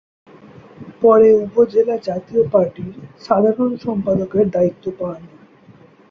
[1.01, 5.21] পরে উপজেলা জাতীয় পার্টির সাধারণ সম্পাদকের দায়িত্ব পান।